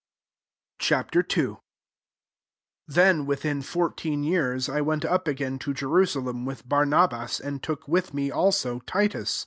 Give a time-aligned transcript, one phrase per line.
[0.79, 0.91] Ch.
[0.93, 1.03] II.
[1.45, 1.57] 1
[2.87, 7.87] Then, within fourteen years, I went up again to Jeru salem, with Barnabas, and took
[7.87, 9.39] with me also Titus.